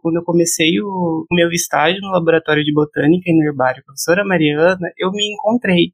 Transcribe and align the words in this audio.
quando 0.00 0.16
eu 0.16 0.24
comecei 0.24 0.80
o, 0.80 1.26
meu 1.30 1.50
estágio 1.50 2.00
no 2.00 2.10
laboratório 2.10 2.64
de 2.64 2.72
botânica 2.72 3.24
e 3.26 3.36
no 3.36 3.44
herbário 3.44 3.82
professora 3.84 4.24
Mariana, 4.24 4.90
eu 4.98 5.10
me 5.10 5.32
encontrei. 5.32 5.92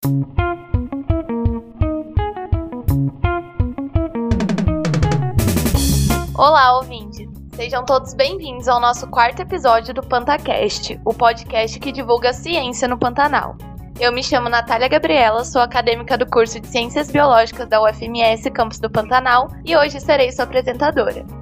Olá, 6.36 6.76
ouvinte! 6.78 7.28
Sejam 7.52 7.84
todos 7.84 8.14
bem-vindos 8.14 8.68
ao 8.68 8.80
nosso 8.80 9.06
quarto 9.10 9.42
episódio 9.42 9.92
do 9.92 10.02
PantaCast, 10.02 10.98
o 11.04 11.12
podcast 11.12 11.78
que 11.78 11.92
divulga 11.92 12.32
ciência 12.32 12.88
no 12.88 12.98
Pantanal. 12.98 13.56
Eu 14.00 14.10
me 14.12 14.22
chamo 14.22 14.48
Natália 14.48 14.88
Gabriela, 14.88 15.44
sou 15.44 15.60
acadêmica 15.60 16.16
do 16.16 16.24
curso 16.24 16.58
de 16.58 16.66
Ciências 16.66 17.10
Biológicas 17.10 17.68
da 17.68 17.82
UFMS 17.82 18.50
Campus 18.50 18.78
do 18.78 18.88
Pantanal 18.88 19.48
e 19.62 19.76
hoje 19.76 20.00
serei 20.00 20.32
sua 20.32 20.44
apresentadora. 20.44 21.39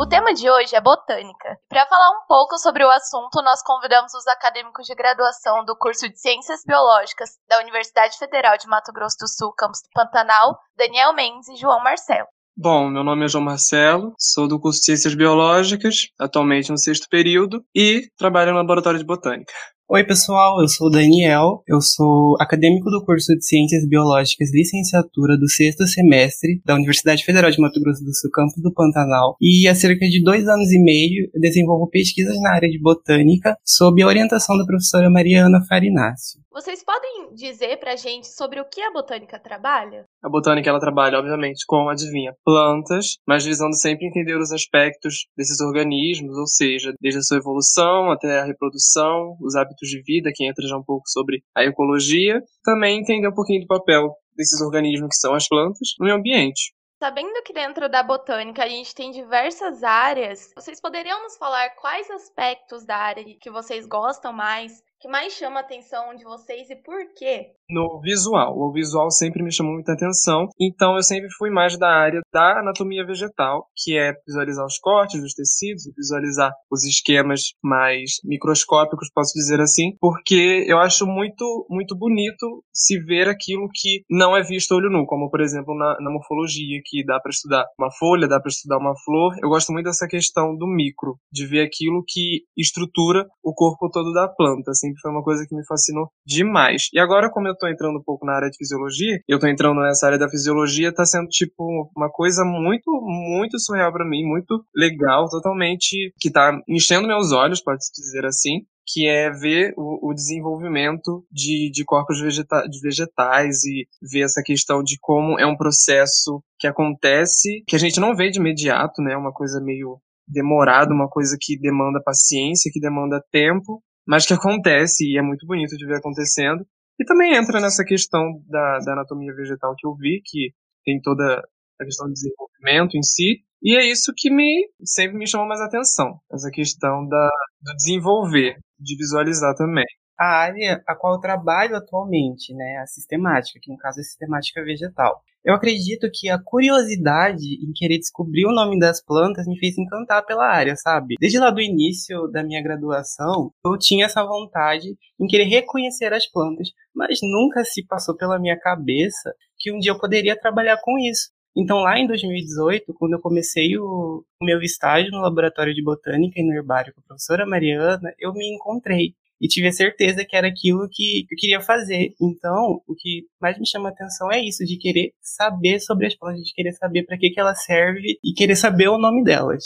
O 0.00 0.06
tema 0.06 0.32
de 0.32 0.50
hoje 0.50 0.74
é 0.74 0.80
botânica. 0.80 1.58
Para 1.68 1.86
falar 1.86 2.08
um 2.12 2.26
pouco 2.26 2.56
sobre 2.56 2.82
o 2.82 2.90
assunto, 2.90 3.42
nós 3.42 3.62
convidamos 3.62 4.14
os 4.14 4.26
acadêmicos 4.28 4.86
de 4.86 4.94
graduação 4.94 5.62
do 5.62 5.76
curso 5.76 6.08
de 6.08 6.18
Ciências 6.18 6.62
Biológicas 6.66 7.28
da 7.46 7.60
Universidade 7.60 8.16
Federal 8.16 8.56
de 8.56 8.66
Mato 8.66 8.94
Grosso 8.94 9.18
do 9.20 9.28
Sul, 9.28 9.52
campus 9.52 9.82
do 9.82 9.90
Pantanal, 9.92 10.58
Daniel 10.74 11.12
Mendes 11.12 11.50
e 11.50 11.56
João 11.56 11.84
Marcelo. 11.84 12.26
Bom, 12.56 12.88
meu 12.88 13.04
nome 13.04 13.26
é 13.26 13.28
João 13.28 13.44
Marcelo, 13.44 14.14
sou 14.18 14.48
do 14.48 14.58
curso 14.58 14.78
de 14.78 14.86
Ciências 14.86 15.14
Biológicas, 15.14 16.08
atualmente 16.18 16.70
no 16.70 16.78
sexto 16.78 17.06
período, 17.10 17.62
e 17.76 18.08
trabalho 18.16 18.52
no 18.52 18.56
laboratório 18.56 18.98
de 18.98 19.04
botânica. 19.04 19.52
Oi, 19.92 20.04
pessoal, 20.04 20.60
eu 20.60 20.68
sou 20.68 20.86
o 20.86 20.90
Daniel, 20.90 21.64
eu 21.66 21.80
sou 21.80 22.36
acadêmico 22.40 22.88
do 22.90 23.04
curso 23.04 23.34
de 23.34 23.44
Ciências 23.44 23.84
Biológicas 23.88 24.54
Licenciatura 24.54 25.36
do 25.36 25.48
sexto 25.48 25.84
semestre 25.84 26.62
da 26.64 26.76
Universidade 26.76 27.24
Federal 27.24 27.50
de 27.50 27.60
Mato 27.60 27.80
Grosso 27.80 28.04
do 28.04 28.14
Sul, 28.14 28.30
campus 28.32 28.62
do 28.62 28.72
Pantanal, 28.72 29.34
e 29.40 29.66
há 29.66 29.74
cerca 29.74 30.06
de 30.06 30.22
dois 30.22 30.46
anos 30.46 30.70
e 30.70 30.78
meio 30.78 31.28
eu 31.34 31.40
desenvolvo 31.40 31.90
pesquisas 31.90 32.40
na 32.40 32.54
área 32.54 32.68
de 32.68 32.80
botânica 32.80 33.56
sob 33.66 34.00
a 34.00 34.06
orientação 34.06 34.56
da 34.56 34.64
professora 34.64 35.10
Mariana 35.10 35.60
Farinácio. 35.68 36.40
Vocês 36.52 36.84
podem 36.84 37.32
dizer 37.32 37.78
pra 37.78 37.94
gente 37.94 38.26
sobre 38.26 38.60
o 38.60 38.64
que 38.64 38.80
a 38.80 38.92
botânica 38.92 39.38
trabalha? 39.38 40.04
A 40.22 40.28
botânica 40.28 40.68
ela 40.68 40.80
trabalha, 40.80 41.16
obviamente, 41.16 41.64
com, 41.66 41.88
adivinha, 41.88 42.34
plantas, 42.44 43.18
mas 43.26 43.44
visando 43.44 43.76
sempre 43.76 44.06
entender 44.06 44.36
os 44.36 44.50
aspectos 44.50 45.26
desses 45.36 45.60
organismos, 45.60 46.36
ou 46.36 46.46
seja, 46.46 46.92
desde 47.00 47.20
a 47.20 47.22
sua 47.22 47.38
evolução 47.38 48.10
até 48.10 48.40
a 48.40 48.44
reprodução, 48.44 49.36
os 49.40 49.54
hábitos 49.54 49.79
de 49.86 50.02
vida, 50.02 50.30
que 50.34 50.46
entra 50.46 50.66
já 50.66 50.76
um 50.76 50.84
pouco 50.84 51.08
sobre 51.08 51.42
a 51.54 51.64
ecologia, 51.64 52.42
também 52.64 53.00
entender 53.00 53.28
um 53.28 53.34
pouquinho 53.34 53.60
do 53.60 53.66
papel 53.66 54.14
desses 54.36 54.60
organismos 54.60 55.08
que 55.08 55.20
são 55.20 55.34
as 55.34 55.46
plantas 55.48 55.88
no 55.98 56.06
meio 56.06 56.16
ambiente. 56.16 56.72
Sabendo 57.02 57.42
que 57.42 57.54
dentro 57.54 57.88
da 57.88 58.02
botânica 58.02 58.62
a 58.62 58.68
gente 58.68 58.94
tem 58.94 59.10
diversas 59.10 59.82
áreas, 59.82 60.50
vocês 60.54 60.80
poderiam 60.80 61.22
nos 61.22 61.36
falar 61.38 61.70
quais 61.70 62.10
aspectos 62.10 62.84
da 62.84 62.96
área 62.96 63.24
que 63.40 63.50
vocês 63.50 63.86
gostam 63.86 64.34
mais, 64.34 64.82
que 65.00 65.08
mais 65.08 65.32
chama 65.32 65.60
a 65.60 65.62
atenção 65.62 66.14
de 66.14 66.24
vocês 66.24 66.68
e 66.68 66.76
por 66.76 66.98
quê? 67.16 67.52
No 67.70 68.00
visual. 68.00 68.54
O 68.58 68.70
visual 68.70 69.10
sempre 69.10 69.42
me 69.42 69.52
chamou 69.52 69.72
muita 69.72 69.92
atenção, 69.92 70.48
então 70.60 70.96
eu 70.96 71.02
sempre 71.02 71.28
fui 71.38 71.48
mais 71.50 71.78
da 71.78 71.88
área 71.88 72.20
da 72.32 72.60
anatomia 72.60 73.06
vegetal, 73.06 73.66
que 73.74 73.96
é 73.96 74.12
visualizar 74.26 74.66
os 74.66 74.78
cortes 74.78 75.22
dos 75.22 75.32
tecidos, 75.32 75.84
visualizar 75.96 76.52
os 76.70 76.84
esquemas 76.84 77.52
mais 77.62 78.16
microscópicos, 78.24 79.08
posso 79.14 79.32
dizer 79.34 79.60
assim, 79.60 79.96
porque 80.00 80.66
eu 80.68 80.78
acho 80.78 81.06
muito, 81.06 81.66
muito 81.70 81.96
bonito 81.96 82.62
se 82.72 82.98
ver 82.98 83.28
aquilo 83.28 83.68
que 83.72 84.02
não 84.10 84.36
é 84.36 84.42
visto 84.42 84.74
olho 84.74 84.90
nu, 84.90 85.06
como 85.06 85.30
por 85.30 85.40
exemplo 85.40 85.74
na, 85.74 85.96
na 86.00 86.10
morfologia, 86.10 86.80
que 86.84 87.04
dá 87.06 87.18
para 87.20 87.30
estudar 87.30 87.64
uma 87.78 87.90
folha, 87.98 88.28
dá 88.28 88.38
para 88.38 88.50
estudar 88.50 88.76
uma 88.76 88.94
flor. 89.04 89.34
Eu 89.42 89.48
gosto 89.48 89.72
muito 89.72 89.86
dessa 89.86 90.06
questão 90.06 90.54
do 90.56 90.66
micro, 90.66 91.16
de 91.32 91.46
ver 91.46 91.64
aquilo 91.64 92.04
que 92.06 92.42
estrutura 92.54 93.26
o 93.42 93.54
corpo 93.54 93.88
todo 93.90 94.12
da 94.12 94.28
planta, 94.28 94.72
assim, 94.72 94.89
sempre 94.90 95.00
foi 95.00 95.10
uma 95.10 95.22
coisa 95.22 95.46
que 95.46 95.54
me 95.54 95.64
fascinou 95.66 96.10
demais. 96.26 96.88
E 96.92 96.98
agora, 96.98 97.30
como 97.30 97.48
eu 97.48 97.56
tô 97.56 97.68
entrando 97.68 97.98
um 97.98 98.02
pouco 98.02 98.26
na 98.26 98.34
área 98.34 98.50
de 98.50 98.56
fisiologia, 98.56 99.20
eu 99.28 99.38
tô 99.38 99.46
entrando 99.46 99.80
nessa 99.80 100.06
área 100.06 100.18
da 100.18 100.28
fisiologia, 100.28 100.92
tá 100.92 101.04
sendo, 101.04 101.28
tipo, 101.28 101.90
uma 101.96 102.10
coisa 102.10 102.44
muito, 102.44 102.90
muito 103.02 103.58
surreal 103.58 103.92
para 103.92 104.08
mim, 104.08 104.24
muito 104.24 104.64
legal, 104.74 105.28
totalmente, 105.28 106.12
que 106.18 106.30
tá 106.30 106.58
enchendo 106.68 107.08
meus 107.08 107.32
olhos, 107.32 107.62
pode-se 107.62 107.92
dizer 107.92 108.26
assim, 108.26 108.60
que 108.86 109.06
é 109.06 109.30
ver 109.30 109.72
o, 109.76 110.10
o 110.10 110.14
desenvolvimento 110.14 111.24
de, 111.30 111.70
de 111.70 111.84
corpos 111.84 112.20
vegeta 112.20 112.66
de 112.68 112.80
vegetais 112.80 113.64
e 113.64 113.86
ver 114.02 114.22
essa 114.22 114.42
questão 114.44 114.82
de 114.82 114.98
como 115.00 115.38
é 115.38 115.46
um 115.46 115.56
processo 115.56 116.42
que 116.58 116.66
acontece, 116.66 117.62
que 117.66 117.76
a 117.76 117.78
gente 117.78 118.00
não 118.00 118.16
vê 118.16 118.30
de 118.30 118.40
imediato, 118.40 119.00
né? 119.00 119.16
Uma 119.16 119.32
coisa 119.32 119.60
meio 119.60 120.00
demorada, 120.26 120.94
uma 120.94 121.08
coisa 121.08 121.36
que 121.40 121.58
demanda 121.58 122.02
paciência, 122.02 122.70
que 122.72 122.80
demanda 122.80 123.22
tempo, 123.30 123.82
mas 124.10 124.26
que 124.26 124.34
acontece 124.34 125.04
e 125.04 125.16
é 125.16 125.22
muito 125.22 125.46
bonito 125.46 125.76
de 125.76 125.86
ver 125.86 125.98
acontecendo. 125.98 126.66
E 126.98 127.04
também 127.04 127.36
entra 127.36 127.60
nessa 127.60 127.84
questão 127.84 128.42
da, 128.48 128.78
da 128.80 128.92
anatomia 128.94 129.32
vegetal 129.32 129.72
que 129.78 129.86
eu 129.86 129.94
vi, 129.94 130.20
que 130.24 130.52
tem 130.84 131.00
toda 131.00 131.40
a 131.80 131.84
questão 131.84 132.08
do 132.08 132.12
desenvolvimento 132.12 132.96
em 132.96 133.02
si, 133.04 133.44
e 133.62 133.76
é 133.76 133.88
isso 133.88 134.12
que 134.16 134.28
me 134.28 134.68
sempre 134.82 135.16
me 135.16 135.28
chamou 135.28 135.46
mais 135.46 135.60
atenção, 135.60 136.18
essa 136.32 136.50
questão 136.50 137.06
da, 137.06 137.30
do 137.62 137.72
desenvolver, 137.76 138.56
de 138.80 138.96
visualizar 138.96 139.54
também 139.54 139.86
a 140.18 140.40
área 140.40 140.82
a 140.86 140.96
qual 140.96 141.14
eu 141.14 141.20
trabalho 141.20 141.76
atualmente, 141.76 142.52
né, 142.52 142.78
a 142.82 142.86
sistemática, 142.86 143.60
que 143.62 143.70
no 143.70 143.78
caso 143.78 144.00
é 144.00 144.02
sistemática 144.02 144.62
vegetal. 144.62 145.22
Eu 145.44 145.54
acredito 145.54 146.10
que 146.12 146.28
a 146.28 146.38
curiosidade 146.38 147.54
em 147.62 147.72
querer 147.74 147.98
descobrir 147.98 148.46
o 148.46 148.54
nome 148.54 148.78
das 148.78 149.02
plantas 149.02 149.46
me 149.46 149.58
fez 149.58 149.78
encantar 149.78 150.24
pela 150.26 150.46
área, 150.46 150.76
sabe? 150.76 151.14
Desde 151.18 151.38
lá 151.38 151.50
do 151.50 151.60
início 151.60 152.28
da 152.28 152.42
minha 152.42 152.62
graduação, 152.62 153.50
eu 153.64 153.78
tinha 153.78 154.04
essa 154.04 154.22
vontade 154.22 154.96
em 155.18 155.26
querer 155.26 155.44
reconhecer 155.44 156.12
as 156.12 156.30
plantas, 156.30 156.68
mas 156.94 157.20
nunca 157.22 157.64
se 157.64 157.86
passou 157.86 158.16
pela 158.16 158.38
minha 158.38 158.58
cabeça 158.58 159.34
que 159.58 159.72
um 159.72 159.78
dia 159.78 159.92
eu 159.92 159.98
poderia 159.98 160.38
trabalhar 160.38 160.78
com 160.82 160.98
isso. 160.98 161.30
Então, 161.56 161.78
lá 161.78 161.98
em 161.98 162.06
2018, 162.06 162.94
quando 162.94 163.14
eu 163.14 163.20
comecei 163.20 163.76
o, 163.76 164.24
meu 164.42 164.60
estágio 164.62 165.10
no 165.10 165.20
laboratório 165.20 165.74
de 165.74 165.82
botânica 165.82 166.40
e 166.40 166.44
no 166.44 166.54
herbário 166.54 166.94
com 166.94 167.00
a 167.00 167.04
professora 167.04 167.44
Mariana, 167.44 168.14
eu 168.18 168.32
me 168.32 168.54
encontrei 168.54 169.14
e 169.40 169.48
tive 169.48 169.68
a 169.68 169.72
certeza 169.72 170.24
que 170.24 170.36
era 170.36 170.48
aquilo 170.48 170.88
que 170.90 171.26
eu 171.30 171.36
queria 171.36 171.60
fazer. 171.60 172.14
Então, 172.20 172.82
o 172.86 172.94
que 172.94 173.26
mais 173.40 173.58
me 173.58 173.66
chama 173.66 173.88
a 173.88 173.92
atenção 173.92 174.30
é 174.30 174.40
isso, 174.40 174.64
de 174.64 174.76
querer 174.76 175.12
saber 175.20 175.80
sobre 175.80 176.06
as 176.06 176.14
plantas, 176.14 176.42
de 176.42 176.52
querer 176.52 176.72
saber 176.72 177.04
para 177.04 177.16
que, 177.16 177.30
que 177.30 177.40
elas 177.40 177.64
servem 177.64 178.18
e 178.22 178.34
querer 178.34 178.56
saber 178.56 178.88
o 178.88 178.98
nome 178.98 179.24
delas. 179.24 179.64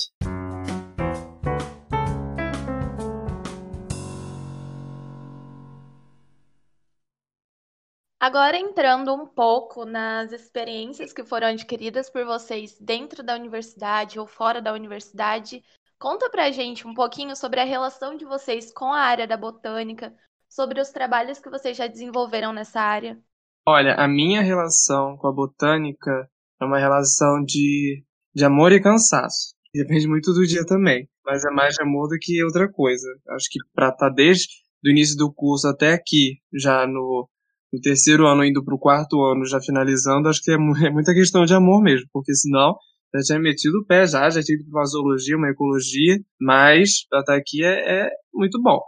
Agora 8.21 8.57
entrando 8.57 9.13
um 9.13 9.27
pouco 9.27 9.85
nas 9.85 10.33
experiências 10.33 11.13
que 11.13 11.23
foram 11.23 11.49
adquiridas 11.49 12.09
por 12.09 12.25
vocês 12.25 12.75
dentro 12.81 13.23
da 13.23 13.35
universidade 13.35 14.19
ou 14.19 14.27
fora 14.27 14.63
da 14.63 14.73
universidade, 14.73 15.63
Conta 15.99 16.29
pra 16.31 16.51
gente 16.51 16.87
um 16.87 16.95
pouquinho 16.95 17.35
sobre 17.37 17.61
a 17.61 17.65
relação 17.65 18.17
de 18.17 18.25
vocês 18.25 18.73
com 18.73 18.93
a 18.93 19.01
área 19.01 19.27
da 19.27 19.37
botânica, 19.37 20.13
sobre 20.49 20.81
os 20.81 20.91
trabalhos 20.91 21.39
que 21.39 21.51
vocês 21.51 21.77
já 21.77 21.87
desenvolveram 21.87 22.53
nessa 22.53 22.81
área. 22.81 23.19
Olha, 23.67 23.95
a 23.95 24.07
minha 24.07 24.43
relação 24.43 25.17
com 25.17 25.27
a 25.27 25.33
botânica 25.33 26.29
é 26.61 26.65
uma 26.65 26.79
relação 26.79 27.43
de, 27.43 28.05
de 28.35 28.45
amor 28.45 28.73
e 28.73 28.81
cansaço. 28.81 29.55
Depende 29.75 30.07
muito 30.07 30.33
do 30.33 30.47
dia 30.47 30.65
também, 30.67 31.09
mas 31.25 31.45
é 31.45 31.51
mais 31.51 31.75
de 31.75 31.83
amor 31.83 32.09
do 32.09 32.19
que 32.21 32.45
outra 32.45 32.71
coisa. 32.71 33.09
Acho 33.31 33.49
que 33.51 33.59
para 33.75 33.89
estar 33.89 34.09
tá 34.09 34.15
desde 34.15 34.47
o 34.85 34.91
início 34.91 35.17
do 35.17 35.33
curso 35.33 35.67
até 35.67 35.95
aqui, 35.95 36.39
já 36.53 36.87
no, 36.87 37.29
no 37.73 37.81
terceiro 37.81 38.27
ano 38.27 38.45
indo 38.45 38.63
para 38.63 38.75
o 38.75 38.79
quarto 38.79 39.21
ano, 39.25 39.47
já 39.47 39.61
finalizando, 39.61 40.29
acho 40.29 40.43
que 40.43 40.51
é, 40.51 40.55
é 40.87 40.91
muita 40.91 41.15
questão 41.15 41.45
de 41.45 41.55
amor 41.55 41.83
mesmo, 41.83 42.07
porque 42.13 42.35
senão 42.35 42.77
já 43.15 43.21
tinha 43.23 43.39
metido 43.39 43.79
o 43.79 43.87
pé 43.87 44.07
já, 44.07 44.29
já 44.31 44.43
tinha 44.43 44.57
ido 44.57 44.69
para 44.71 44.81
uma 44.81 44.87
zoologia, 44.87 45.37
uma 45.37 45.51
ecologia, 45.51 46.19
mas 46.41 47.07
pra 47.09 47.21
estar 47.21 47.37
aqui 47.37 47.65
é, 47.65 48.07
é 48.07 48.11
muito 48.33 48.61
bom. 48.61 48.81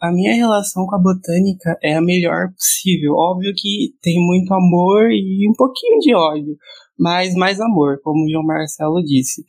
A 0.00 0.12
minha 0.12 0.32
relação 0.32 0.86
com 0.86 0.94
a 0.94 1.02
botânica 1.02 1.76
é 1.82 1.94
a 1.94 2.00
melhor 2.00 2.52
possível. 2.52 3.14
Óbvio 3.14 3.52
que 3.56 3.94
tem 4.00 4.16
muito 4.24 4.54
amor 4.54 5.10
e 5.10 5.48
um 5.48 5.54
pouquinho 5.54 5.98
de 5.98 6.14
ódio, 6.14 6.56
mas 6.98 7.34
mais 7.34 7.60
amor, 7.60 8.00
como 8.02 8.24
o 8.24 8.30
João 8.30 8.44
Marcelo 8.44 9.02
disse. 9.02 9.44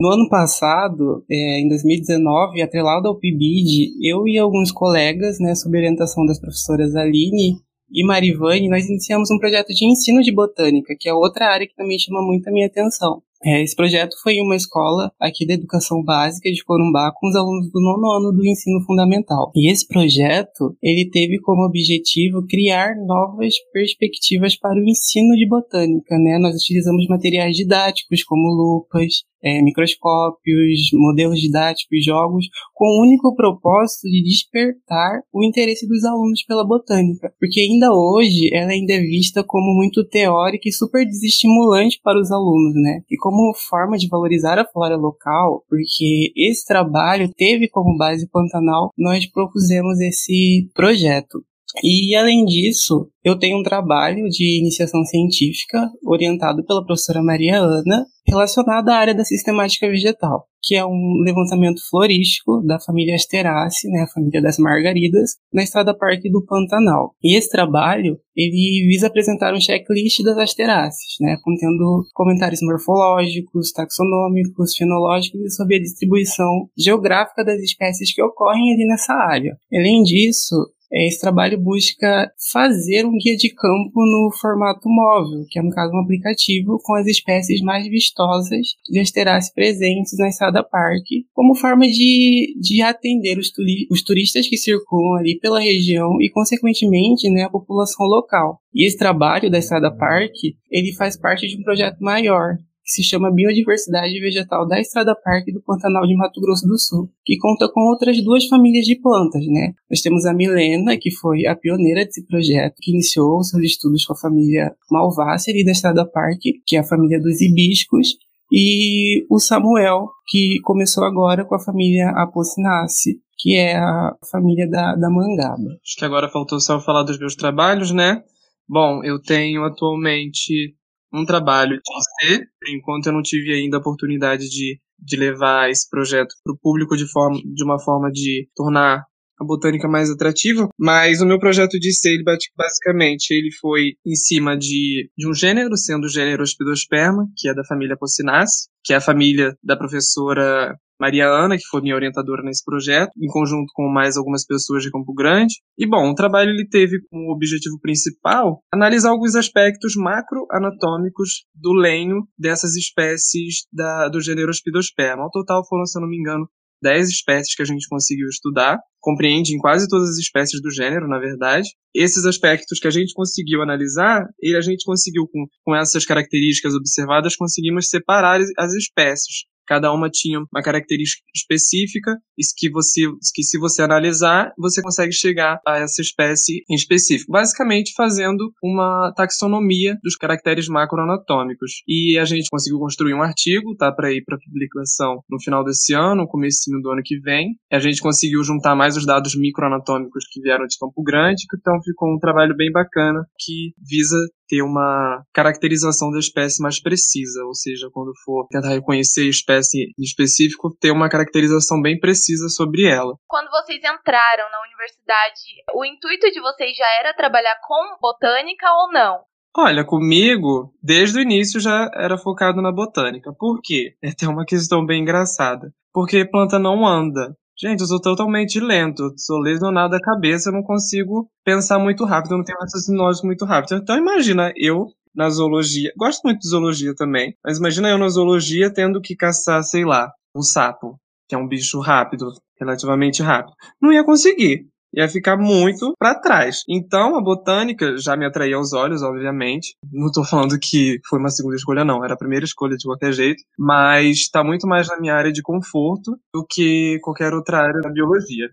No 0.00 0.08
ano 0.08 0.28
passado, 0.28 1.24
é, 1.30 1.60
em 1.60 1.68
2019, 1.68 2.60
atrelado 2.60 3.06
ao 3.06 3.18
PIBID, 3.18 3.92
eu 4.02 4.26
e 4.26 4.36
alguns 4.36 4.72
colegas, 4.72 5.38
né, 5.38 5.54
sob 5.54 5.76
orientação 5.78 6.26
das 6.26 6.40
professoras 6.40 6.96
Aline 6.96 7.60
e 7.92 8.04
Marivane, 8.04 8.68
nós 8.68 8.86
iniciamos 8.86 9.30
um 9.30 9.38
projeto 9.38 9.68
de 9.68 9.84
ensino 9.84 10.22
de 10.22 10.32
botânica, 10.32 10.94
que 10.98 11.08
é 11.08 11.14
outra 11.14 11.48
área 11.48 11.66
que 11.66 11.76
também 11.76 11.98
chama 11.98 12.22
muito 12.22 12.48
a 12.48 12.52
minha 12.52 12.66
atenção. 12.66 13.22
É, 13.44 13.60
esse 13.60 13.74
projeto 13.74 14.14
foi 14.22 14.34
em 14.34 14.42
uma 14.42 14.54
escola 14.54 15.12
aqui 15.18 15.44
da 15.44 15.54
educação 15.54 16.02
básica 16.02 16.50
de 16.50 16.64
Corumbá 16.64 17.12
com 17.12 17.28
os 17.28 17.34
alunos 17.34 17.70
do 17.72 17.80
nono 17.80 18.08
ano 18.12 18.32
do 18.32 18.46
ensino 18.46 18.80
fundamental. 18.84 19.50
E 19.54 19.70
esse 19.70 19.86
projeto, 19.86 20.76
ele 20.80 21.10
teve 21.10 21.40
como 21.40 21.66
objetivo 21.66 22.46
criar 22.46 22.94
novas 23.04 23.54
perspectivas 23.72 24.56
para 24.56 24.78
o 24.78 24.88
ensino 24.88 25.34
de 25.34 25.48
botânica, 25.48 26.16
né? 26.18 26.38
Nós 26.38 26.54
utilizamos 26.54 27.06
materiais 27.08 27.56
didáticos 27.56 28.22
como 28.22 28.48
lupas, 28.48 29.24
é, 29.42 29.60
microscópios, 29.62 30.90
modelos 30.92 31.40
didáticos, 31.40 32.04
jogos, 32.04 32.46
com 32.74 32.86
o 32.86 33.02
único 33.02 33.34
propósito 33.34 34.08
de 34.08 34.22
despertar 34.22 35.20
o 35.32 35.44
interesse 35.44 35.86
dos 35.86 36.04
alunos 36.04 36.44
pela 36.44 36.66
botânica, 36.66 37.32
porque 37.38 37.60
ainda 37.60 37.92
hoje 37.92 38.50
ela 38.52 38.70
ainda 38.70 38.94
é 38.94 39.00
vista 39.00 39.42
como 39.44 39.74
muito 39.74 40.04
teórica 40.04 40.68
e 40.68 40.72
super 40.72 41.04
desestimulante 41.04 42.00
para 42.02 42.20
os 42.20 42.30
alunos, 42.30 42.74
né? 42.74 43.02
E 43.10 43.16
como 43.16 43.54
forma 43.68 43.96
de 43.96 44.08
valorizar 44.08 44.58
a 44.58 44.66
flora 44.66 44.96
local, 44.96 45.64
porque 45.68 46.32
esse 46.36 46.66
trabalho 46.66 47.30
teve 47.36 47.68
como 47.68 47.96
base 47.96 48.28
Pantanal, 48.30 48.90
nós 48.96 49.26
propusemos 49.26 50.00
esse 50.00 50.70
projeto. 50.74 51.44
E 51.82 52.14
além 52.16 52.44
disso, 52.44 53.08
eu 53.24 53.38
tenho 53.38 53.58
um 53.58 53.62
trabalho 53.62 54.28
de 54.28 54.58
iniciação 54.58 55.04
científica 55.04 55.90
orientado 56.04 56.64
pela 56.64 56.84
professora 56.84 57.22
Maria 57.22 57.58
Ana, 57.58 58.04
relacionado 58.26 58.88
à 58.88 58.96
área 58.96 59.14
da 59.14 59.24
sistemática 59.24 59.88
vegetal, 59.88 60.46
que 60.62 60.74
é 60.74 60.84
um 60.84 61.22
levantamento 61.24 61.80
florístico 61.90 62.62
da 62.64 62.78
família 62.78 63.14
Asteraceae, 63.14 63.90
né, 63.90 64.02
a 64.02 64.12
família 64.12 64.40
das 64.40 64.58
margaridas, 64.58 65.36
na 65.52 65.62
Estrada 65.62 65.96
Parque 65.96 66.30
do 66.30 66.44
Pantanal. 66.44 67.14
E 67.22 67.36
esse 67.36 67.50
trabalho, 67.50 68.18
ele 68.36 68.86
visa 68.88 69.08
apresentar 69.08 69.52
um 69.54 69.60
checklist 69.60 70.22
das 70.22 70.38
Asteraceae, 70.38 71.16
né, 71.20 71.36
contendo 71.42 72.04
comentários 72.14 72.60
morfológicos, 72.62 73.72
taxonômicos, 73.72 74.76
fenológicos 74.76 75.40
e 75.40 75.50
sobre 75.50 75.76
a 75.76 75.80
distribuição 75.80 76.68
geográfica 76.78 77.44
das 77.44 77.60
espécies 77.60 78.14
que 78.14 78.22
ocorrem 78.22 78.72
ali 78.72 78.86
nessa 78.86 79.14
área. 79.14 79.56
Além 79.72 80.02
disso, 80.02 80.54
esse 80.92 81.20
trabalho 81.20 81.58
busca 81.58 82.30
fazer 82.52 83.06
um 83.06 83.16
guia 83.16 83.36
de 83.36 83.48
campo 83.54 84.00
no 84.04 84.30
formato 84.40 84.88
móvel, 84.88 85.44
que 85.48 85.58
é 85.58 85.62
no 85.62 85.70
caso 85.70 85.92
um 85.94 86.00
aplicativo 86.00 86.78
com 86.82 86.94
as 86.94 87.06
espécies 87.06 87.60
mais 87.62 87.86
vistosas 87.88 88.74
de 88.88 88.98
asteráceas 88.98 89.52
presentes 89.52 90.18
na 90.18 90.28
Estrada 90.28 90.62
Park, 90.62 91.06
como 91.32 91.54
forma 91.54 91.86
de, 91.86 92.54
de 92.60 92.82
atender 92.82 93.38
os, 93.38 93.50
turi 93.50 93.86
os 93.90 94.02
turistas 94.02 94.46
que 94.46 94.56
circulam 94.56 95.18
ali 95.18 95.38
pela 95.40 95.60
região 95.60 96.20
e, 96.20 96.28
consequentemente, 96.30 97.30
né, 97.30 97.44
a 97.44 97.50
população 97.50 98.06
local. 98.06 98.60
E 98.74 98.86
esse 98.86 98.98
trabalho 98.98 99.50
da 99.50 99.58
Estrada 99.58 99.90
Park, 99.90 100.34
ele 100.70 100.92
faz 100.92 101.16
parte 101.16 101.46
de 101.46 101.56
um 101.58 101.62
projeto 101.62 101.98
maior, 102.00 102.56
que 102.84 102.90
se 102.90 103.02
chama 103.02 103.32
Biodiversidade 103.32 104.18
Vegetal 104.20 104.66
da 104.66 104.80
Estrada 104.80 105.14
Parque 105.14 105.52
do 105.52 105.62
Pantanal 105.62 106.06
de 106.06 106.16
Mato 106.16 106.40
Grosso 106.40 106.66
do 106.66 106.78
Sul, 106.78 107.08
que 107.24 107.38
conta 107.38 107.68
com 107.72 107.80
outras 107.90 108.22
duas 108.22 108.46
famílias 108.46 108.84
de 108.84 108.96
plantas, 109.00 109.46
né? 109.46 109.72
Nós 109.90 110.00
temos 110.00 110.26
a 110.26 110.34
Milena, 110.34 110.96
que 110.98 111.10
foi 111.10 111.46
a 111.46 111.54
pioneira 111.54 112.04
desse 112.04 112.26
projeto, 112.26 112.76
que 112.80 112.90
iniciou 112.90 113.42
seus 113.42 113.62
estudos 113.62 114.04
com 114.04 114.12
a 114.12 114.18
família 114.18 114.74
Malvácea 114.90 115.64
da 115.64 115.72
Estrada 115.72 116.04
Parque, 116.04 116.60
que 116.66 116.76
é 116.76 116.80
a 116.80 116.84
família 116.84 117.20
dos 117.20 117.40
hibiscos, 117.40 118.16
e 118.52 119.24
o 119.30 119.38
Samuel, 119.38 120.08
que 120.28 120.60
começou 120.62 121.04
agora 121.04 121.42
com 121.44 121.54
a 121.54 121.60
família 121.60 122.10
Apocinace, 122.10 123.18
que 123.38 123.56
é 123.56 123.76
a 123.76 124.14
família 124.30 124.68
da, 124.68 124.94
da 124.94 125.08
Mangaba. 125.08 125.70
Acho 125.82 125.96
que 125.96 126.04
agora 126.04 126.28
faltou 126.28 126.60
só 126.60 126.78
falar 126.78 127.02
dos 127.02 127.18
meus 127.18 127.34
trabalhos, 127.34 127.92
né? 127.92 128.22
Bom, 128.68 129.02
eu 129.02 129.20
tenho 129.20 129.64
atualmente 129.64 130.74
um 131.12 131.24
trabalho 131.24 131.76
de 131.76 132.26
ser. 132.26 132.46
Enquanto 132.68 133.06
eu 133.06 133.12
não 133.12 133.22
tive 133.22 133.52
ainda 133.52 133.76
a 133.76 133.80
oportunidade 133.80 134.48
de, 134.48 134.78
de 134.98 135.16
levar 135.16 135.70
esse 135.70 135.88
projeto 135.88 136.34
para 136.44 136.52
o 136.52 136.58
público 136.58 136.96
de, 136.96 137.10
forma, 137.10 137.38
de 137.42 137.64
uma 137.64 137.78
forma 137.78 138.10
de 138.10 138.48
tornar 138.54 139.04
a 139.40 139.44
botânica 139.44 139.88
mais 139.88 140.08
atrativa, 140.08 140.68
mas 140.78 141.20
o 141.20 141.26
meu 141.26 141.38
projeto 141.38 141.78
de 141.78 141.92
ser, 141.92 142.14
ele 142.14 142.24
basicamente, 142.56 143.32
ele 143.32 143.50
foi 143.60 143.94
em 144.06 144.14
cima 144.14 144.56
de, 144.56 145.10
de 145.16 145.28
um 145.28 145.34
gênero, 145.34 145.76
sendo 145.76 146.04
o 146.04 146.08
gênero 146.08 146.42
Ospidosperma, 146.42 147.26
que 147.36 147.48
é 147.48 147.54
da 147.54 147.64
família 147.64 147.96
Pocinace, 147.98 148.68
que 148.84 148.92
é 148.92 148.96
a 148.96 149.00
família 149.00 149.56
da 149.62 149.76
professora 149.76 150.76
Maria 151.02 151.26
Ana, 151.26 151.56
que 151.56 151.66
foi 151.68 151.80
minha 151.80 151.96
orientadora 151.96 152.44
nesse 152.44 152.64
projeto, 152.64 153.10
em 153.20 153.26
conjunto 153.26 153.72
com 153.74 153.88
mais 153.88 154.16
algumas 154.16 154.46
pessoas 154.46 154.84
de 154.84 154.90
Campo 154.92 155.12
Grande. 155.12 155.54
E 155.76 155.84
bom, 155.84 156.08
o 156.08 156.14
trabalho 156.14 156.50
ele 156.50 156.64
teve 156.68 157.00
como 157.10 157.32
objetivo 157.32 157.76
principal 157.80 158.62
analisar 158.72 159.10
alguns 159.10 159.34
aspectos 159.34 159.94
macroanatômicos 159.96 161.44
do 161.52 161.72
lenho 161.72 162.22
dessas 162.38 162.76
espécies 162.76 163.66
da, 163.72 164.08
do 164.08 164.20
gênero 164.20 164.50
Ospidosperma. 164.50 165.24
Ao 165.24 165.30
total 165.30 165.66
foram, 165.68 165.84
se 165.86 165.98
eu 165.98 166.02
não 166.02 166.08
me 166.08 166.16
engano, 166.16 166.46
10 166.80 167.08
espécies 167.08 167.56
que 167.56 167.62
a 167.62 167.64
gente 167.64 167.88
conseguiu 167.88 168.28
estudar, 168.28 168.78
compreende 169.00 169.56
em 169.56 169.58
quase 169.58 169.88
todas 169.88 170.10
as 170.10 170.18
espécies 170.18 170.62
do 170.62 170.70
gênero, 170.70 171.08
na 171.08 171.18
verdade. 171.18 171.68
Esses 171.92 172.24
aspectos 172.24 172.78
que 172.78 172.86
a 172.86 172.90
gente 172.90 173.12
conseguiu 173.12 173.60
analisar, 173.60 174.24
e 174.40 174.54
a 174.54 174.60
gente 174.60 174.84
conseguiu, 174.84 175.26
com, 175.26 175.46
com 175.64 175.74
essas 175.74 176.04
características 176.04 176.74
observadas, 176.74 177.34
conseguimos 177.34 177.88
separar 177.88 178.40
as 178.56 178.72
espécies 178.74 179.50
Cada 179.66 179.92
uma 179.92 180.10
tinha 180.10 180.38
uma 180.38 180.62
característica 180.62 181.22
específica 181.34 182.16
e 182.38 182.42
que 182.56 182.70
você, 182.70 183.02
que 183.34 183.42
se 183.42 183.58
você 183.58 183.82
analisar, 183.82 184.52
você 184.58 184.82
consegue 184.82 185.12
chegar 185.12 185.60
a 185.66 185.78
essa 185.78 186.02
espécie 186.02 186.64
em 186.68 186.74
específico. 186.74 187.32
Basicamente 187.32 187.92
fazendo 187.96 188.52
uma 188.62 189.12
taxonomia 189.16 189.96
dos 190.02 190.16
caracteres 190.16 190.68
macroanatômicos. 190.68 191.82
E 191.86 192.18
a 192.18 192.24
gente 192.24 192.48
conseguiu 192.50 192.78
construir 192.78 193.14
um 193.14 193.22
artigo, 193.22 193.76
tá 193.76 193.92
para 193.92 194.12
ir 194.12 194.22
para 194.24 194.38
publicação 194.38 195.22
no 195.28 195.40
final 195.40 195.64
desse 195.64 195.94
ano, 195.94 196.26
comecinho 196.26 196.80
do 196.80 196.90
ano 196.90 197.02
que 197.04 197.18
vem. 197.20 197.54
A 197.70 197.78
gente 197.78 198.00
conseguiu 198.00 198.42
juntar 198.42 198.74
mais 198.74 198.96
os 198.96 199.06
dados 199.06 199.36
microanatômicos 199.36 200.24
que 200.30 200.40
vieram 200.40 200.66
de 200.66 200.78
Campo 200.78 201.02
Grande, 201.02 201.44
então 201.54 201.80
ficou 201.82 202.14
um 202.14 202.18
trabalho 202.18 202.54
bem 202.56 202.70
bacana 202.72 203.24
que 203.38 203.72
visa 203.78 204.16
ter 204.52 204.60
uma 204.60 205.24
caracterização 205.32 206.10
da 206.10 206.18
espécie 206.18 206.62
mais 206.62 206.78
precisa, 206.78 207.42
ou 207.46 207.54
seja, 207.54 207.88
quando 207.90 208.12
for 208.22 208.46
tentar 208.50 208.68
reconhecer 208.68 209.22
a 209.22 209.30
espécie 209.30 209.94
em 209.98 210.02
específico, 210.02 210.76
ter 210.78 210.90
uma 210.90 211.08
caracterização 211.08 211.80
bem 211.80 211.98
precisa 211.98 212.50
sobre 212.50 212.84
ela. 212.84 213.14
Quando 213.26 213.48
vocês 213.48 213.78
entraram 213.78 214.50
na 214.50 214.60
universidade, 214.68 215.40
o 215.74 215.86
intuito 215.86 216.30
de 216.30 216.38
vocês 216.42 216.76
já 216.76 216.86
era 217.00 217.14
trabalhar 217.14 217.56
com 217.66 217.96
botânica 217.98 218.66
ou 218.74 218.92
não? 218.92 219.20
Olha, 219.56 219.86
comigo, 219.86 220.74
desde 220.82 221.18
o 221.18 221.22
início 221.22 221.58
já 221.58 221.90
era 221.94 222.18
focado 222.18 222.60
na 222.60 222.72
botânica. 222.72 223.32
Por 223.32 223.60
quê? 223.62 223.94
É 224.02 224.10
até 224.10 224.28
uma 224.28 224.44
questão 224.44 224.84
bem 224.84 225.00
engraçada. 225.00 225.72
Porque 225.94 226.26
planta 226.26 226.58
não 226.58 226.86
anda. 226.86 227.34
Gente, 227.58 227.80
eu 227.80 227.86
sou 227.86 228.00
totalmente 228.00 228.58
lento, 228.58 229.12
sou 229.16 229.38
lesionado 229.38 229.90
da 229.90 230.00
cabeça, 230.00 230.48
eu 230.48 230.52
não 230.52 230.62
consigo 230.62 231.30
pensar 231.44 231.78
muito 231.78 232.04
rápido, 232.04 232.32
eu 232.32 232.38
não 232.38 232.44
tenho 232.44 232.58
raciocínio 232.58 233.00
lógico 233.00 233.26
muito 233.26 233.44
rápido. 233.44 233.76
Então 233.76 233.96
imagina 233.96 234.52
eu 234.56 234.86
na 235.14 235.28
zoologia, 235.28 235.92
gosto 235.96 236.22
muito 236.24 236.40
de 236.40 236.48
zoologia 236.48 236.94
também, 236.94 237.36
mas 237.44 237.58
imagina 237.58 237.88
eu 237.90 237.98
na 237.98 238.08
zoologia 238.08 238.72
tendo 238.72 239.00
que 239.00 239.14
caçar, 239.14 239.62
sei 239.62 239.84
lá, 239.84 240.10
um 240.34 240.42
sapo, 240.42 240.98
que 241.28 241.34
é 241.34 241.38
um 241.38 241.46
bicho 241.46 241.78
rápido, 241.78 242.32
relativamente 242.58 243.22
rápido. 243.22 243.54
Não 243.80 243.92
ia 243.92 244.02
conseguir 244.02 244.66
ia 244.94 245.08
ficar 245.08 245.36
muito 245.36 245.94
para 245.98 246.18
trás. 246.18 246.62
Então, 246.68 247.16
a 247.16 247.22
botânica 247.22 247.96
já 247.96 248.16
me 248.16 248.26
atraía 248.26 248.56
aos 248.56 248.72
olhos, 248.72 249.02
obviamente. 249.02 249.74
Não 249.90 250.10
tô 250.10 250.24
falando 250.24 250.58
que 250.60 251.00
foi 251.08 251.18
uma 251.18 251.30
segunda 251.30 251.56
escolha, 251.56 251.84
não. 251.84 252.04
Era 252.04 252.14
a 252.14 252.18
primeira 252.18 252.44
escolha 252.44 252.76
de 252.76 252.84
qualquer 252.84 253.12
jeito. 253.12 253.42
Mas 253.58 254.18
está 254.18 254.44
muito 254.44 254.66
mais 254.66 254.88
na 254.88 255.00
minha 255.00 255.14
área 255.14 255.32
de 255.32 255.42
conforto 255.42 256.18
do 256.34 256.44
que 256.48 256.98
qualquer 257.02 257.32
outra 257.32 257.58
área 257.58 257.80
da 257.80 257.90
biologia. 257.90 258.48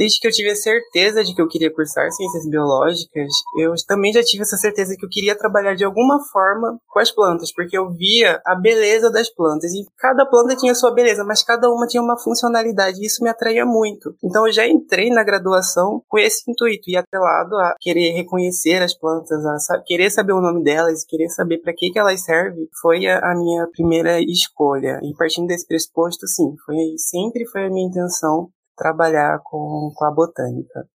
Desde 0.00 0.18
que 0.18 0.26
eu 0.26 0.32
tive 0.32 0.48
a 0.48 0.56
certeza 0.56 1.22
de 1.22 1.34
que 1.34 1.42
eu 1.42 1.46
queria 1.46 1.70
cursar 1.70 2.10
ciências 2.10 2.48
biológicas, 2.48 3.28
eu 3.58 3.74
também 3.86 4.10
já 4.14 4.22
tive 4.22 4.44
essa 4.44 4.56
certeza 4.56 4.96
que 4.96 5.04
eu 5.04 5.10
queria 5.10 5.36
trabalhar 5.36 5.74
de 5.74 5.84
alguma 5.84 6.18
forma 6.32 6.80
com 6.88 6.98
as 6.98 7.10
plantas, 7.10 7.52
porque 7.52 7.76
eu 7.76 7.90
via 7.90 8.40
a 8.46 8.54
beleza 8.54 9.10
das 9.10 9.28
plantas. 9.28 9.74
E 9.74 9.84
cada 9.98 10.24
planta 10.24 10.56
tinha 10.56 10.74
sua 10.74 10.90
beleza, 10.90 11.22
mas 11.22 11.42
cada 11.42 11.68
uma 11.68 11.86
tinha 11.86 12.02
uma 12.02 12.18
funcionalidade, 12.18 12.98
e 12.98 13.04
isso 13.04 13.22
me 13.22 13.28
atraía 13.28 13.66
muito. 13.66 14.16
Então 14.24 14.46
eu 14.46 14.52
já 14.54 14.66
entrei 14.66 15.10
na 15.10 15.22
graduação 15.22 16.02
com 16.08 16.18
esse 16.18 16.50
intuito, 16.50 16.88
e 16.88 16.96
atrelado 16.96 17.56
a 17.56 17.74
querer 17.78 18.12
reconhecer 18.12 18.82
as 18.82 18.94
plantas, 18.94 19.44
a 19.68 19.82
querer 19.84 20.08
saber 20.08 20.32
o 20.32 20.40
nome 20.40 20.64
delas, 20.64 21.04
querer 21.04 21.28
saber 21.28 21.58
para 21.58 21.74
que, 21.76 21.90
que 21.90 21.98
elas 21.98 22.24
servem, 22.24 22.66
foi 22.80 23.06
a, 23.06 23.18
a 23.18 23.34
minha 23.34 23.68
primeira 23.70 24.18
escolha. 24.18 24.98
E 25.02 25.14
partindo 25.14 25.46
desse 25.46 25.66
pressuposto, 25.66 26.26
sim, 26.26 26.56
foi 26.64 26.94
sempre 26.96 27.46
foi 27.46 27.66
a 27.66 27.70
minha 27.70 27.86
intenção 27.86 28.48
trabalhar 28.80 29.40
com, 29.44 29.92
com 29.94 30.04
a 30.06 30.10
botânica. 30.10 30.88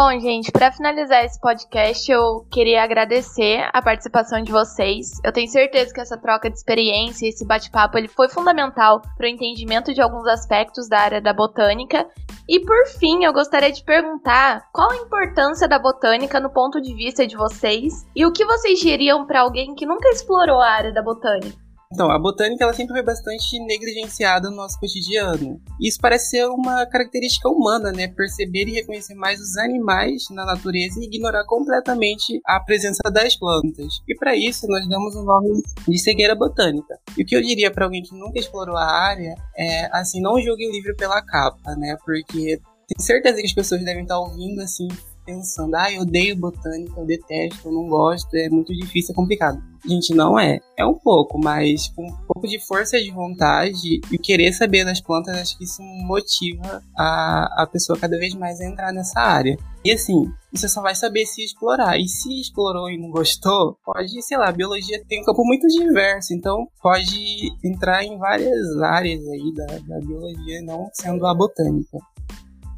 Bom, 0.00 0.16
gente, 0.20 0.52
para 0.52 0.70
finalizar 0.70 1.24
esse 1.24 1.40
podcast, 1.40 2.08
eu 2.08 2.46
queria 2.52 2.84
agradecer 2.84 3.68
a 3.72 3.82
participação 3.82 4.40
de 4.40 4.52
vocês. 4.52 5.10
Eu 5.24 5.32
tenho 5.32 5.48
certeza 5.48 5.92
que 5.92 6.00
essa 6.00 6.16
troca 6.16 6.48
de 6.48 6.56
experiência, 6.56 7.26
esse 7.26 7.44
bate-papo, 7.44 7.98
ele 7.98 8.06
foi 8.06 8.28
fundamental 8.28 9.02
para 9.16 9.26
o 9.26 9.28
entendimento 9.28 9.92
de 9.92 10.00
alguns 10.00 10.24
aspectos 10.28 10.88
da 10.88 11.00
área 11.00 11.20
da 11.20 11.32
botânica. 11.32 12.06
E 12.48 12.60
por 12.60 12.86
fim, 13.00 13.24
eu 13.24 13.32
gostaria 13.32 13.72
de 13.72 13.82
perguntar 13.82 14.68
qual 14.72 14.88
a 14.88 14.96
importância 14.98 15.66
da 15.66 15.80
botânica 15.80 16.38
no 16.38 16.50
ponto 16.50 16.80
de 16.80 16.94
vista 16.94 17.26
de 17.26 17.36
vocês 17.36 18.06
e 18.14 18.24
o 18.24 18.30
que 18.30 18.44
vocês 18.44 18.78
diriam 18.78 19.26
para 19.26 19.40
alguém 19.40 19.74
que 19.74 19.84
nunca 19.84 20.10
explorou 20.10 20.60
a 20.60 20.70
área 20.70 20.92
da 20.92 21.02
botânica. 21.02 21.67
Então, 21.90 22.10
a 22.10 22.18
botânica 22.18 22.64
ela 22.64 22.74
sempre 22.74 22.92
foi 22.92 23.02
bastante 23.02 23.58
negligenciada 23.60 24.50
no 24.50 24.56
nosso 24.56 24.78
cotidiano. 24.78 25.58
Isso 25.80 25.98
parece 25.98 26.30
ser 26.30 26.46
uma 26.46 26.84
característica 26.84 27.48
humana, 27.48 27.90
né? 27.90 28.08
Perceber 28.08 28.68
e 28.68 28.72
reconhecer 28.72 29.14
mais 29.14 29.40
os 29.40 29.56
animais 29.56 30.24
na 30.30 30.44
natureza 30.44 31.00
e 31.00 31.04
ignorar 31.04 31.44
completamente 31.46 32.40
a 32.44 32.60
presença 32.60 33.00
das 33.10 33.34
plantas. 33.36 34.02
E 34.06 34.14
para 34.14 34.36
isso, 34.36 34.66
nós 34.68 34.86
damos 34.86 35.14
o 35.16 35.22
nome 35.22 35.62
de 35.88 35.98
cegueira 35.98 36.34
botânica. 36.34 36.98
E 37.16 37.22
o 37.22 37.26
que 37.26 37.34
eu 37.34 37.40
diria 37.40 37.70
para 37.70 37.86
alguém 37.86 38.02
que 38.02 38.14
nunca 38.14 38.38
explorou 38.38 38.76
a 38.76 38.84
área 38.84 39.34
é, 39.56 39.88
assim, 39.90 40.20
não 40.20 40.38
julgue 40.42 40.68
o 40.68 40.72
livro 40.72 40.94
pela 40.94 41.22
capa, 41.22 41.74
né? 41.74 41.96
Porque 42.04 42.60
tenho 42.88 43.06
certeza 43.06 43.40
que 43.40 43.46
as 43.46 43.52
pessoas 43.52 43.82
devem 43.82 44.02
estar 44.02 44.18
ouvindo 44.18 44.60
assim 44.60 44.88
pensando, 45.28 45.74
ah, 45.74 45.92
eu 45.92 46.00
odeio 46.00 46.34
botânica, 46.34 46.98
eu 46.98 47.04
detesto, 47.04 47.68
eu 47.68 47.72
não 47.72 47.86
gosto, 47.86 48.34
é 48.34 48.48
muito 48.48 48.72
difícil, 48.72 49.12
é 49.12 49.14
complicado. 49.14 49.62
Gente, 49.86 50.14
não 50.14 50.38
é. 50.38 50.58
É 50.74 50.86
um 50.86 50.94
pouco, 50.94 51.38
mas 51.38 51.88
com 51.88 52.06
um 52.08 52.16
pouco 52.26 52.48
de 52.48 52.58
força 52.58 52.98
de 52.98 53.10
vontade 53.10 54.00
e 54.10 54.18
querer 54.18 54.54
saber 54.54 54.86
das 54.86 55.02
plantas, 55.02 55.36
acho 55.36 55.58
que 55.58 55.64
isso 55.64 55.82
motiva 55.82 56.82
a, 56.96 57.62
a 57.62 57.66
pessoa 57.66 57.98
cada 57.98 58.18
vez 58.18 58.34
mais 58.34 58.58
a 58.60 58.64
entrar 58.64 58.90
nessa 58.90 59.20
área. 59.20 59.56
E 59.84 59.92
assim, 59.92 60.24
você 60.50 60.66
só 60.66 60.80
vai 60.80 60.94
saber 60.94 61.26
se 61.26 61.44
explorar. 61.44 61.98
E 61.98 62.08
se 62.08 62.40
explorou 62.40 62.90
e 62.90 62.98
não 62.98 63.10
gostou, 63.10 63.76
pode, 63.84 64.22
sei 64.22 64.38
lá, 64.38 64.50
biologia 64.50 65.04
tem 65.06 65.20
um 65.20 65.24
campo 65.24 65.44
muito 65.44 65.68
diverso, 65.68 66.32
então 66.32 66.66
pode 66.82 67.50
entrar 67.62 68.02
em 68.02 68.16
várias 68.18 68.80
áreas 68.80 69.20
aí 69.28 69.54
da, 69.54 69.66
da 69.66 70.00
biologia, 70.00 70.62
não 70.62 70.88
sendo 70.94 71.26
a 71.26 71.34
botânica 71.34 71.98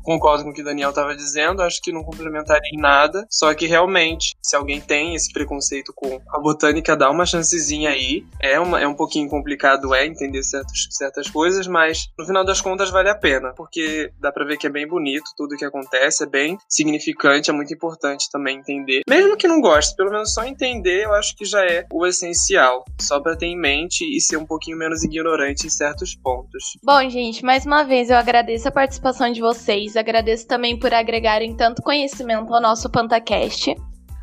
concordo 0.02 0.44
com 0.44 0.50
o 0.50 0.52
que 0.52 0.62
o 0.62 0.64
Daniel 0.64 0.90
estava 0.90 1.14
dizendo, 1.14 1.62
acho 1.62 1.80
que 1.82 1.92
não 1.92 2.02
complementaria 2.02 2.70
em 2.72 2.80
nada, 2.80 3.26
só 3.30 3.52
que 3.54 3.66
realmente, 3.66 4.34
se 4.42 4.56
alguém 4.56 4.80
tem 4.80 5.14
esse 5.14 5.32
preconceito 5.32 5.92
com 5.94 6.20
a 6.28 6.40
botânica, 6.40 6.96
dá 6.96 7.10
uma 7.10 7.26
chancezinha 7.26 7.90
aí. 7.90 8.24
É, 8.40 8.58
uma, 8.58 8.80
é 8.80 8.86
um 8.86 8.94
pouquinho 8.94 9.28
complicado, 9.28 9.94
é, 9.94 10.06
entender 10.06 10.42
certas, 10.42 10.86
certas 10.90 11.30
coisas, 11.30 11.66
mas 11.66 12.08
no 12.18 12.26
final 12.26 12.44
das 12.44 12.60
contas 12.60 12.90
vale 12.90 13.08
a 13.08 13.14
pena, 13.14 13.52
porque 13.56 14.10
dá 14.20 14.32
pra 14.32 14.44
ver 14.44 14.56
que 14.56 14.66
é 14.66 14.70
bem 14.70 14.86
bonito 14.86 15.30
tudo 15.36 15.56
que 15.56 15.64
acontece, 15.64 16.24
é 16.24 16.26
bem 16.26 16.58
significante, 16.68 17.50
é 17.50 17.52
muito 17.52 17.72
importante 17.72 18.30
também 18.30 18.58
entender. 18.58 19.02
Mesmo 19.08 19.36
que 19.36 19.48
não 19.48 19.60
goste, 19.60 19.96
pelo 19.96 20.10
menos 20.10 20.32
só 20.32 20.44
entender, 20.44 21.04
eu 21.04 21.12
acho 21.14 21.36
que 21.36 21.44
já 21.44 21.64
é 21.64 21.86
o 21.92 22.06
essencial, 22.06 22.84
só 23.00 23.20
pra 23.20 23.36
ter 23.36 23.46
em 23.46 23.58
mente 23.58 24.04
e 24.04 24.20
ser 24.20 24.36
um 24.36 24.46
pouquinho 24.46 24.76
menos 24.76 25.02
ignorante 25.02 25.66
em 25.66 25.70
certos 25.70 26.14
pontos. 26.14 26.78
Bom, 26.82 27.08
gente, 27.08 27.44
mais 27.44 27.66
uma 27.66 27.84
vez 27.84 28.10
eu 28.10 28.16
agradeço 28.16 28.68
a 28.68 28.72
participação 28.72 29.30
de 29.32 29.40
vocês, 29.40 29.96
Agradeço 30.00 30.46
também 30.46 30.78
por 30.78 30.92
agregarem 30.92 31.54
tanto 31.54 31.82
conhecimento 31.82 32.52
ao 32.52 32.60
nosso 32.60 32.90
PantaCast. 32.90 33.76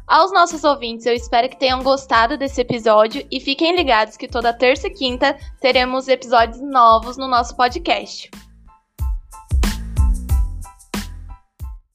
Aos 0.08 0.32
nossos 0.32 0.64
ouvintes, 0.64 1.06
eu 1.06 1.14
espero 1.14 1.50
que 1.50 1.60
tenham 1.60 1.84
gostado 1.84 2.38
desse 2.38 2.62
episódio 2.62 3.28
e 3.30 3.40
fiquem 3.42 3.76
ligados 3.76 4.16
que 4.16 4.28
toda 4.28 4.54
terça 4.54 4.88
e 4.88 4.94
quinta 4.94 5.38
teremos 5.60 6.08
episódios 6.08 6.62
novos 6.62 7.18
no 7.18 7.28
nosso 7.28 7.56
podcast. 7.58 8.32